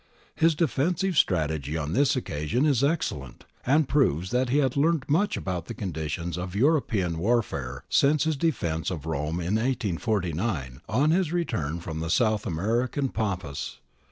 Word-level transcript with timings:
His 0.33 0.55
defensive 0.55 1.15
strategy 1.15 1.77
on 1.77 1.93
this 1.93 2.15
occasion 2.15 2.65
is 2.65 2.83
excellent, 2.83 3.43
and 3.67 3.87
proves 3.87 4.31
that 4.31 4.49
he 4.49 4.57
had 4.57 4.75
learnt 4.75 5.07
much 5.07 5.37
about 5.37 5.65
the 5.67 5.75
conditions 5.75 6.39
of 6.39 6.55
European 6.55 7.19
warfare 7.19 7.83
since 7.87 8.23
his 8.23 8.35
defence 8.35 8.89
of 8.89 9.05
Rome 9.05 9.39
in 9.39 9.57
1849, 9.57 10.81
on 10.89 11.11
his 11.11 11.31
return 11.31 11.79
from 11.81 11.99
the 11.99 12.09
South 12.09 12.47
American 12.47 13.09
pampas. 13.09 13.77